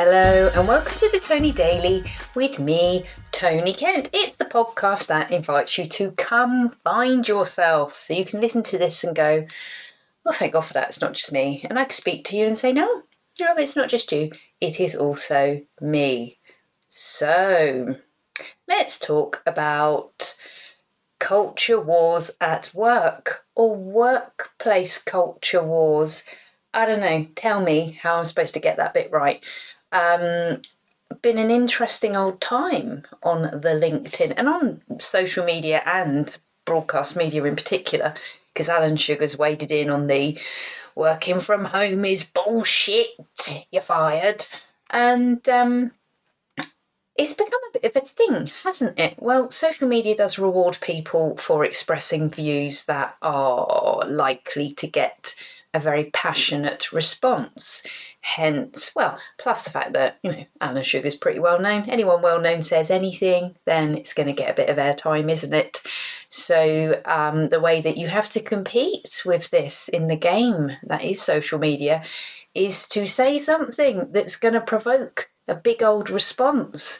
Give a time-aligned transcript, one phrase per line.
[0.00, 2.04] Hello, and welcome to the Tony Daily
[2.36, 4.10] with me, Tony Kent.
[4.12, 8.78] It's the podcast that invites you to come find yourself so you can listen to
[8.78, 9.44] this and go,
[10.22, 11.66] Well, thank God for that, it's not just me.
[11.68, 13.02] And I can speak to you and say, No,
[13.40, 16.38] no, it's not just you, it is also me.
[16.88, 17.96] So,
[18.68, 20.36] let's talk about
[21.18, 26.24] culture wars at work or workplace culture wars.
[26.72, 29.42] I don't know, tell me how I'm supposed to get that bit right.
[29.92, 30.62] Um,
[31.22, 37.44] been an interesting old time on the LinkedIn and on social media and broadcast media
[37.44, 38.14] in particular,
[38.52, 40.38] because Alan Sugar's waded in on the
[40.94, 43.08] working from home is bullshit,
[43.70, 44.46] you're fired.
[44.90, 45.92] And um,
[47.16, 49.14] it's become a bit of a thing, hasn't it?
[49.18, 55.34] Well, social media does reward people for expressing views that are likely to get
[55.74, 57.82] a very passionate response.
[58.20, 61.88] Hence, well, plus the fact that, you know, Alan Sugar's pretty well known.
[61.88, 65.54] Anyone well known says anything, then it's going to get a bit of airtime, isn't
[65.54, 65.82] it?
[66.28, 71.04] So, um, the way that you have to compete with this in the game that
[71.04, 72.02] is social media
[72.54, 76.98] is to say something that's going to provoke a big old response.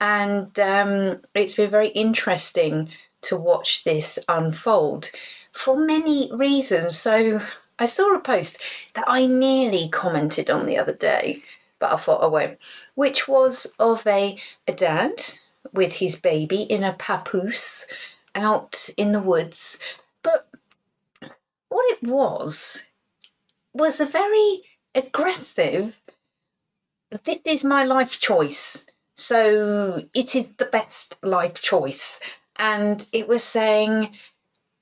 [0.00, 2.90] And um, it's been very interesting
[3.22, 5.10] to watch this unfold
[5.52, 6.98] for many reasons.
[6.98, 7.40] So,
[7.80, 8.58] I saw a post
[8.94, 11.42] that I nearly commented on the other day,
[11.78, 12.58] but I thought I won't,
[12.94, 15.22] which was of a, a dad
[15.72, 17.86] with his baby in a papoose
[18.34, 19.78] out in the woods.
[20.22, 20.46] But
[21.70, 22.84] what it was
[23.72, 24.62] was a very
[24.94, 26.02] aggressive,
[27.24, 28.84] this is my life choice.
[29.14, 32.20] So it is the best life choice.
[32.56, 34.14] And it was saying,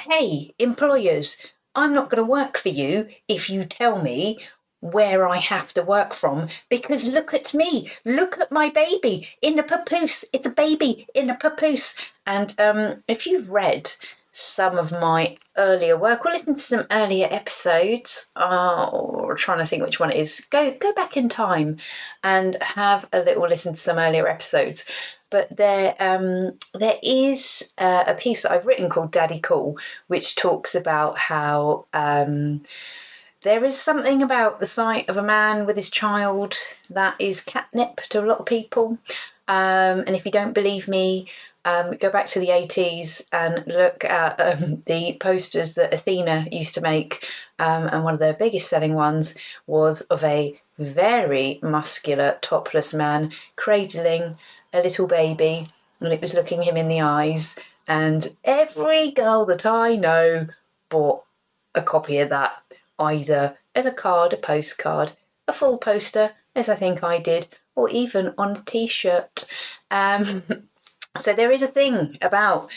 [0.00, 1.36] hey, employers,
[1.76, 4.38] I'm not going to work for you if you tell me
[4.80, 9.58] where I have to work from because look at me, look at my baby in
[9.58, 10.24] a papoose.
[10.32, 11.94] It's a baby in a papoose.
[12.26, 13.92] And um, if you've read
[14.32, 19.82] some of my earlier work or listen to some earlier episodes, oh, trying to think
[19.82, 21.78] which one it is, go go back in time
[22.22, 24.84] and have a little listen to some earlier episodes
[25.30, 29.76] but there um, there is uh, a piece that I've written called Daddy Cool,
[30.06, 32.62] which talks about how um,
[33.42, 36.54] there is something about the sight of a man with his child
[36.90, 38.98] that is catnip to a lot of people.
[39.48, 41.28] Um, and if you don't believe me,
[41.64, 46.74] um, go back to the 80s and look at um, the posters that Athena used
[46.76, 47.26] to make.
[47.58, 49.34] Um, and one of their biggest selling ones
[49.66, 54.36] was of a very muscular, topless man cradling
[54.72, 55.68] a little baby
[56.00, 57.56] and it was looking him in the eyes.
[57.88, 60.48] And every girl that I know
[60.88, 61.24] bought
[61.74, 62.62] a copy of that,
[62.98, 65.12] either as a card, a postcard,
[65.46, 69.44] a full poster, as I think I did, or even on a t shirt.
[69.90, 70.42] Um,
[71.18, 72.72] so there is a thing about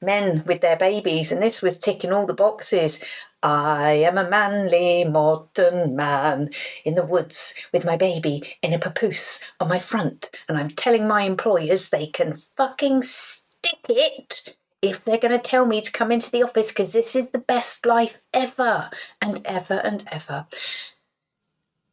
[0.00, 3.02] men with their babies, and this was ticking all the boxes.
[3.44, 6.48] I am a manly modern man
[6.82, 11.06] in the woods with my baby in a papoose on my front, and I'm telling
[11.06, 16.10] my employers they can fucking stick it if they're going to tell me to come
[16.10, 18.88] into the office because this is the best life ever
[19.20, 20.46] and ever and ever.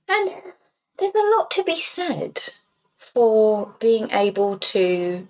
[0.07, 0.33] And
[0.99, 2.39] there's a lot to be said
[2.95, 5.27] for being able to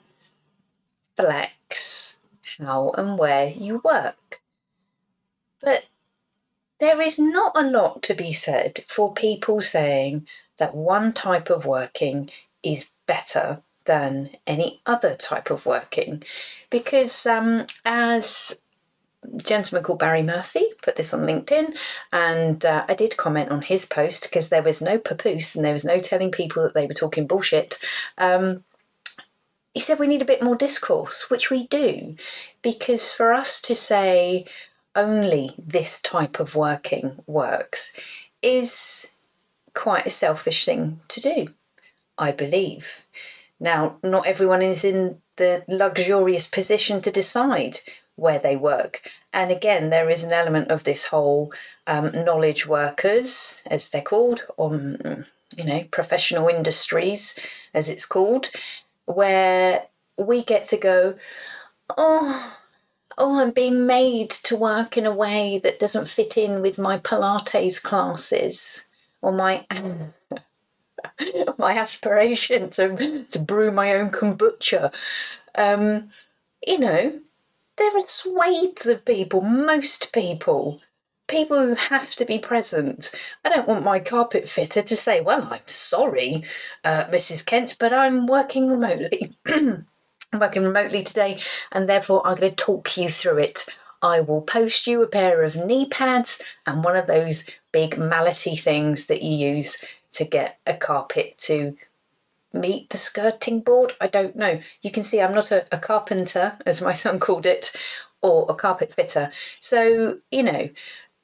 [1.18, 2.18] flex
[2.60, 4.42] how and where you work.
[5.62, 5.86] But
[6.82, 10.28] there is not a lot to be said for people saying
[10.58, 12.30] that one type of working
[12.64, 16.24] is better than any other type of working.
[16.72, 18.58] Because um, as
[19.38, 21.76] gentleman called Barry Murphy put this on LinkedIn,
[22.12, 25.74] and uh, I did comment on his post because there was no papoose and there
[25.74, 27.78] was no telling people that they were talking bullshit.
[28.18, 28.64] Um,
[29.76, 32.16] he said we need a bit more discourse, which we do,
[32.64, 34.46] because for us to say,
[34.96, 37.94] only this type of working works
[38.42, 39.10] is
[39.74, 41.48] quite a selfish thing to do,
[42.18, 43.06] I believe.
[43.60, 47.80] Now, not everyone is in the luxurious position to decide
[48.16, 49.02] where they work.
[49.34, 51.54] And again, there is an element of this whole
[51.88, 55.26] um, knowledge workers, as they're called, on
[55.58, 57.36] you know professional industries,
[57.74, 58.52] as it's called,
[59.06, 61.16] where we get to go,
[61.98, 62.58] oh,
[63.18, 66.98] oh, I'm being made to work in a way that doesn't fit in with my
[66.98, 68.88] Pilates classes
[69.22, 69.66] or my
[71.58, 74.94] my aspiration to to brew my own kombucha.
[75.56, 76.10] Um,
[76.66, 77.20] you know,
[77.78, 80.82] there are swathes of people, most people
[81.32, 83.10] people who have to be present.
[83.44, 86.44] I don't want my carpet fitter to say, Well, I'm sorry,
[86.84, 87.44] uh, Mrs.
[87.44, 89.36] Kent, but I'm working remotely.
[90.40, 91.40] Working remotely today,
[91.74, 93.66] and therefore I'm going to talk you through it.
[94.02, 98.60] I will post you a pair of knee pads and one of those big mallety
[98.60, 99.78] things that you use
[100.14, 101.76] to get a carpet to
[102.54, 103.94] meet the skirting board.
[104.00, 104.62] I don't know.
[104.82, 107.74] You can see I'm not a, a carpenter, as my son called it,
[108.22, 109.32] or a carpet fitter.
[109.60, 110.70] So, you know,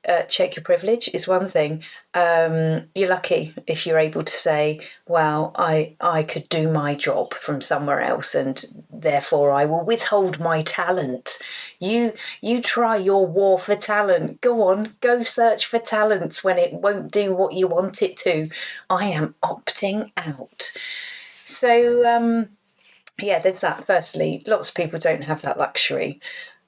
[0.07, 1.83] uh, check your privilege is one thing.
[2.13, 7.33] Um, you're lucky if you're able to say, "Well, I I could do my job
[7.33, 11.39] from somewhere else, and therefore I will withhold my talent."
[11.79, 14.39] You you try your war for talent.
[14.39, 18.47] Go on, go search for talents when it won't do what you want it to.
[18.89, 20.71] I am opting out.
[21.43, 22.49] So um,
[23.21, 23.85] yeah, there's that.
[23.85, 26.21] Firstly, lots of people don't have that luxury,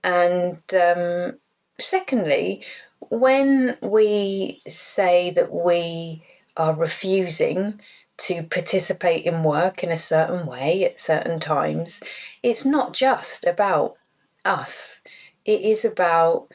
[0.04, 1.40] and um,
[1.80, 2.64] secondly
[3.00, 6.24] when we say that we
[6.58, 7.80] are refusing
[8.18, 12.02] to participate in work in a certain way at certain times,
[12.44, 13.96] it's not just about
[14.44, 15.02] us,
[15.46, 16.50] it is about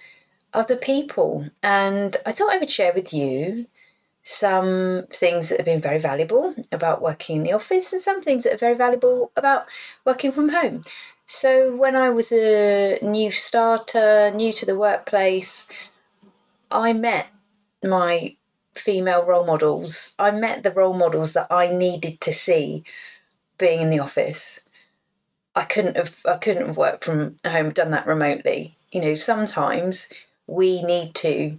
[0.53, 1.49] other people.
[1.63, 3.67] And I thought I would share with you
[4.23, 8.45] some things that have been very valuable about working in the office and some things
[8.45, 9.67] that are very valuable about
[10.05, 10.83] working from home.
[11.27, 15.69] So, when I was a new starter, new to the workplace,
[16.71, 17.29] I met
[17.83, 18.37] my
[18.75, 20.15] female role models.
[20.19, 22.85] I met the role models that I needed to see
[23.59, 24.61] being in the office.
[25.55, 28.77] I couldn't have I couldn't have worked from home, done that remotely.
[28.91, 30.09] You know, sometimes
[30.47, 31.59] we need to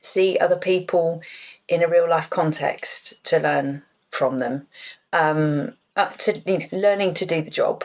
[0.00, 1.22] see other people
[1.68, 4.66] in a real life context to learn from them.
[5.12, 7.84] Um, to you know, learning to do the job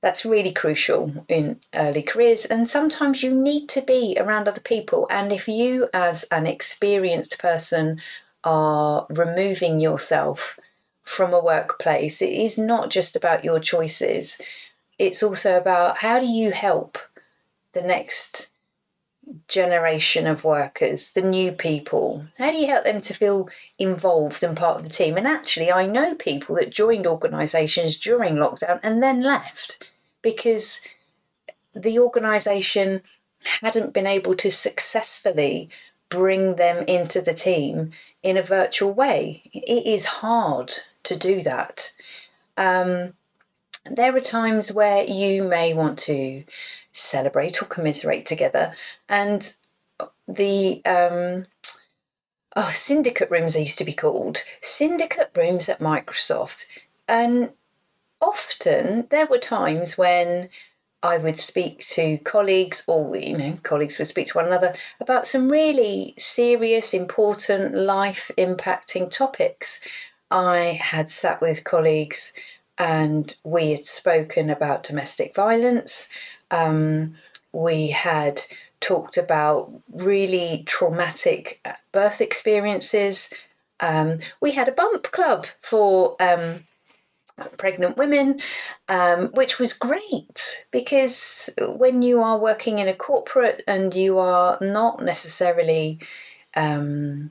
[0.00, 2.44] that's really crucial in early careers.
[2.44, 5.06] And sometimes you need to be around other people.
[5.10, 8.00] And if you, as an experienced person,
[8.44, 10.58] are removing yourself
[11.02, 14.38] from a workplace, it is not just about your choices,
[14.98, 16.98] it's also about how do you help
[17.72, 18.50] the next
[19.46, 22.26] generation of workers, the new people?
[22.38, 23.48] How do you help them to feel
[23.78, 25.16] involved and part of the team?
[25.16, 29.88] And actually, I know people that joined organisations during lockdown and then left
[30.22, 30.80] because
[31.74, 33.02] the organisation
[33.62, 35.70] hadn't been able to successfully
[36.08, 37.92] bring them into the team
[38.22, 39.42] in a virtual way.
[39.52, 40.72] It is hard
[41.04, 41.92] to do that.
[42.56, 43.14] Um,
[43.90, 46.44] there are times where you may want to
[46.98, 48.74] celebrate or commiserate together,
[49.08, 49.54] and
[50.26, 51.46] the um,
[52.56, 56.66] oh syndicate rooms they used to be called syndicate rooms at Microsoft,
[57.06, 57.52] and
[58.20, 60.48] often there were times when
[61.02, 65.28] I would speak to colleagues, or you know, colleagues would speak to one another about
[65.28, 69.80] some really serious, important, life impacting topics.
[70.30, 72.32] I had sat with colleagues
[72.76, 76.08] and we had spoken about domestic violence.
[76.50, 77.14] Um,
[77.52, 78.42] we had
[78.80, 83.32] talked about really traumatic birth experiences.
[83.80, 86.66] Um, we had a bump club for um,
[87.56, 88.40] pregnant women,
[88.88, 94.58] um, which was great because when you are working in a corporate and you are
[94.60, 96.00] not necessarily
[96.54, 97.30] um,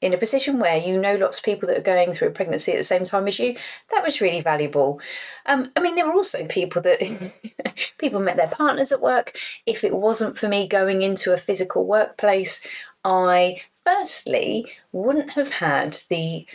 [0.00, 2.72] in a position where you know lots of people that are going through a pregnancy
[2.72, 3.56] at the same time as you,
[3.90, 5.00] that was really valuable.
[5.46, 7.00] Um, I mean, there were also people that
[7.98, 9.36] people met their partners at work.
[9.66, 12.60] If it wasn't for me going into a physical workplace,
[13.04, 16.46] I firstly wouldn't have had the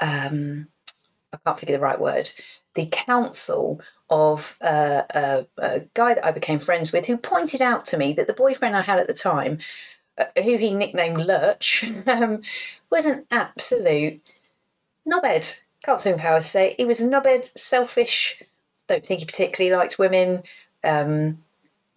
[0.00, 0.68] um,
[1.32, 2.30] I can't figure the right word,
[2.74, 7.84] the counsel of uh, a, a, guy that I became friends with who pointed out
[7.86, 9.60] to me that the boyfriend I had at the time, uh,
[10.36, 12.42] who he nicknamed Lurch, um,
[12.90, 14.20] was an absolute
[15.08, 15.60] knobhead.
[15.84, 16.74] Can't swing power to say.
[16.76, 18.42] He was a knobhead, selfish,
[18.88, 20.42] don't think he particularly liked women.
[20.84, 21.38] Um,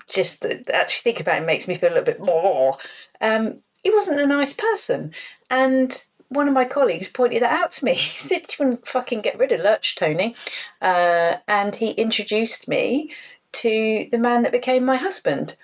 [0.07, 2.77] just actually think about him makes me feel a little bit more.
[3.21, 5.13] Um, he wasn't a nice person.
[5.49, 7.91] And one of my colleagues pointed that out to me.
[7.95, 10.35] He said, You wouldn't fucking get rid of Lurch, Tony.
[10.81, 13.11] Uh, and he introduced me
[13.51, 15.55] to the man that became my husband.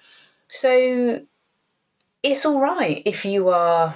[0.48, 1.22] So
[2.26, 3.96] it's all right if you are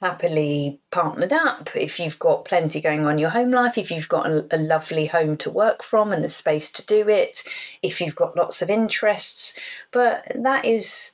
[0.00, 4.08] happily partnered up, if you've got plenty going on in your home life, if you've
[4.08, 7.44] got a, a, lovely home to work from and the space to do it,
[7.82, 9.54] if you've got lots of interests.
[9.92, 11.12] But that is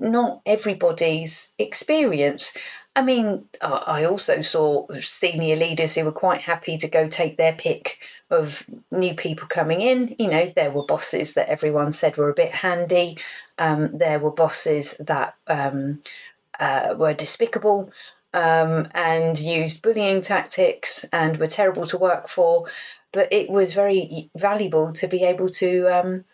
[0.00, 2.52] not everybody's experience.
[2.94, 7.54] I mean, I also saw senior leaders who were quite happy to go take their
[7.54, 7.98] pick
[8.34, 10.14] of new people coming in.
[10.18, 13.18] You know, there were bosses that everyone said were a bit handy.
[13.58, 16.02] Um, there were bosses that um,
[16.60, 17.90] uh, were despicable
[18.34, 22.66] um, and used bullying tactics and were terrible to work for.
[23.12, 26.24] But it was very valuable to be able to um,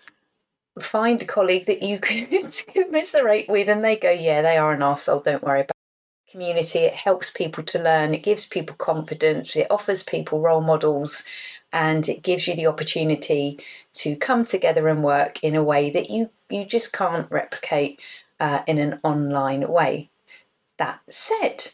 [0.78, 2.28] find a colleague that you could
[2.69, 6.30] commiserate with, and they go, "Yeah, they are an arsehole, don't worry about." It.
[6.30, 11.25] Community, it helps people to learn, it gives people confidence, it offers people role models,
[11.73, 13.59] and it gives you the opportunity
[13.95, 18.00] to come together and work in a way that you, you just can't replicate
[18.39, 20.11] uh, in an online way.
[20.79, 21.73] That said,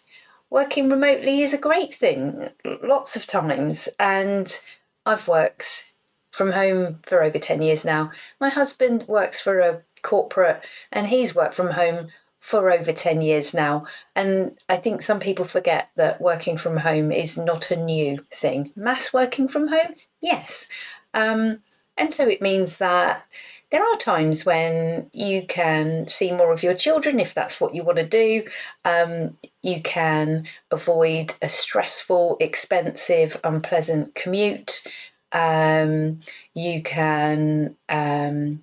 [0.50, 2.50] working remotely is a great thing
[2.82, 4.60] lots of times, and
[5.04, 5.92] I've worked
[6.36, 8.10] from home for over 10 years now.
[8.38, 10.62] My husband works for a corporate
[10.92, 12.08] and he's worked from home
[12.46, 13.84] for over 10 years now.
[14.14, 18.70] And I think some people forget that working from home is not a new thing.
[18.76, 19.96] Mass working from home?
[20.20, 20.68] Yes.
[21.12, 21.58] Um,
[21.96, 23.26] and so it means that
[23.72, 27.82] there are times when you can see more of your children if that's what you
[27.82, 28.44] want to do.
[28.84, 34.84] Um, you can avoid a stressful, expensive, unpleasant commute.
[35.32, 36.20] Um,
[36.54, 38.62] you can, um,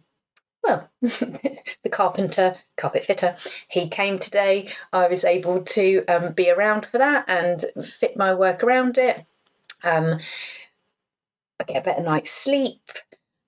[0.63, 3.36] well, the carpenter, carpet fitter,
[3.67, 4.70] he came today.
[4.91, 9.25] I was able to um, be around for that and fit my work around it.
[9.84, 10.20] Um,
[11.60, 12.91] I get a better night's sleep.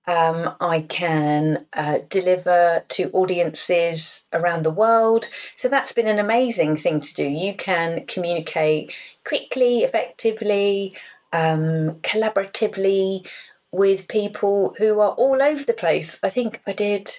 [0.06, 5.28] Um, I can uh, deliver to audiences around the world.
[5.56, 7.24] So that's been an amazing thing to do.
[7.24, 8.92] You can communicate
[9.24, 10.94] quickly, effectively,
[11.32, 13.26] um, collaboratively
[13.72, 16.18] with people who are all over the place.
[16.22, 17.16] I think I did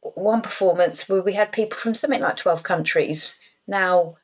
[0.00, 3.36] one performance where we had people from something like 12 countries.
[3.66, 4.16] Now,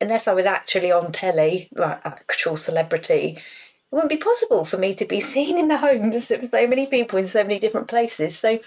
[0.00, 4.94] unless I was actually on telly, like actual celebrity, it wouldn't be possible for me
[4.94, 8.38] to be seen in the homes of so many people in so many different places.
[8.38, 8.60] So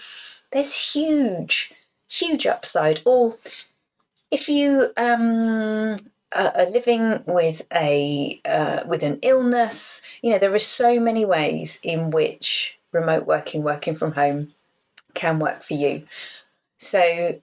[0.50, 1.72] there's huge,
[2.08, 3.00] huge upside.
[3.04, 3.36] Or
[4.30, 5.96] if you um,
[6.34, 10.02] uh, living with a uh, with an illness.
[10.22, 14.52] You know, there are so many ways in which remote working, working from home,
[15.14, 16.04] can work for you.
[16.78, 17.40] So,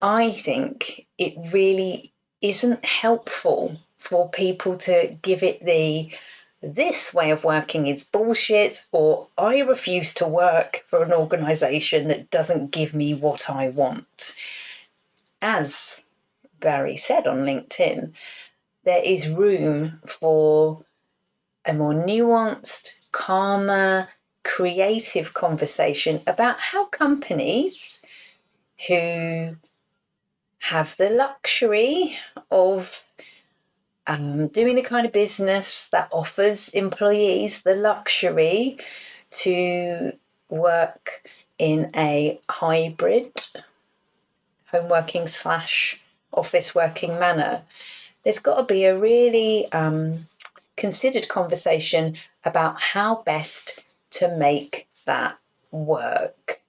[0.00, 6.10] I think it really isn't helpful for people to give it the
[6.60, 12.30] this way of working is bullshit or I refuse to work for an organization that
[12.30, 14.34] doesn't give me what I want.
[15.40, 16.02] As
[16.60, 18.12] Barry said on LinkedIn,
[18.84, 20.84] there is room for
[21.64, 24.08] a more nuanced, calmer,
[24.44, 28.00] creative conversation about how companies
[28.86, 29.56] who
[30.60, 32.16] have the luxury
[32.50, 33.04] of
[34.06, 38.78] um, doing the kind of business that offers employees the luxury
[39.30, 40.12] to
[40.48, 43.32] work in a hybrid
[44.70, 47.62] home working slash office working manner,
[48.24, 50.26] there's got to be a really um,
[50.76, 55.38] considered conversation about how best to make that
[55.70, 56.60] work.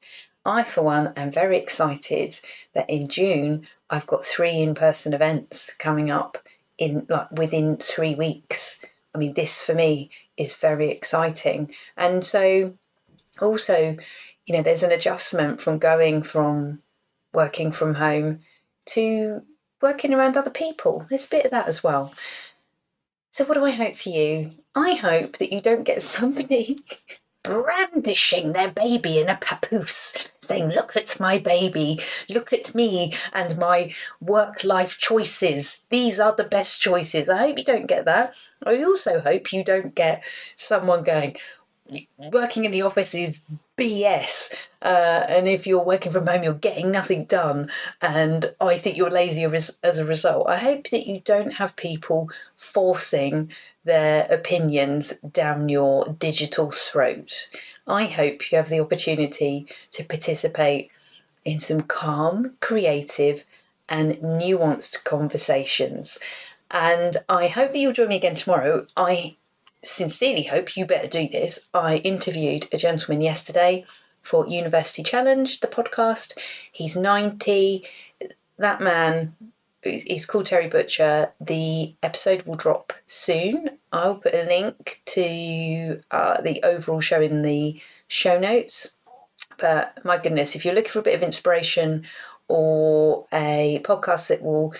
[0.46, 2.40] I, for one, am very excited
[2.74, 6.38] that in June I've got three in-person events coming up
[6.78, 8.80] in like within three weeks.
[9.14, 12.74] I mean, this for me is very exciting, and so
[13.42, 13.98] also,
[14.46, 16.82] you know, there's an adjustment from going from
[17.34, 18.40] working from home
[18.88, 19.44] to
[19.82, 21.06] working around other people.
[21.10, 22.14] There's a bit of that as well.
[23.32, 24.52] So, what do I hope for you?
[24.76, 26.80] I hope that you don't get somebody
[27.44, 32.00] brandishing their baby in a papoose, saying, Look, it's my baby.
[32.28, 35.86] Look at me and my work life choices.
[35.90, 37.30] These are the best choices.
[37.30, 38.34] I hope you don't get that.
[38.66, 40.22] I also hope you don't get
[40.56, 41.38] someone going,
[42.18, 43.42] Working in the office is
[43.78, 44.54] BS.
[44.82, 47.72] Uh, and if you're working from home, you're getting nothing done.
[48.02, 50.48] And I think you're lazy as a result.
[50.48, 53.52] I hope that you don't have people forcing
[53.84, 57.50] their opinions down your digital throat.
[57.88, 60.92] I hope you have the opportunity to participate
[61.44, 63.46] in some calm, creative,
[63.88, 66.20] and nuanced conversations.
[66.70, 68.86] And I hope that you'll join me again tomorrow.
[68.96, 69.38] I
[69.84, 71.60] sincerely hope you better do this.
[71.74, 73.86] I interviewed a gentleman yesterday
[74.22, 76.38] for University Challenge, the podcast.
[76.72, 77.86] He's 90.
[78.58, 79.36] That man
[79.84, 81.32] is called Terry Butcher.
[81.40, 83.78] The episode will drop soon.
[83.92, 88.92] I'll put a link to uh, the overall show in the show notes.
[89.58, 92.06] But my goodness, if you're looking for a bit of inspiration
[92.48, 94.74] or a podcast that will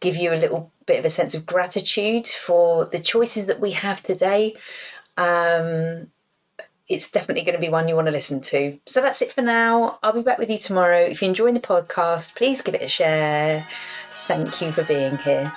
[0.00, 3.72] give you a little bit of a sense of gratitude for the choices that we
[3.72, 4.56] have today.
[5.16, 6.10] Um,
[6.88, 8.78] it's definitely going to be one you want to listen to.
[8.86, 9.98] So that's it for now.
[10.02, 11.00] I'll be back with you tomorrow.
[11.00, 13.66] If you're enjoying the podcast, please give it a share.
[14.26, 15.52] Thank you for being here.